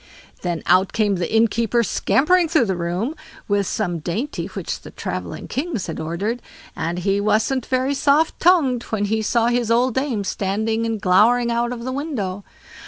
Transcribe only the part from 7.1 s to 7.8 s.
wasn't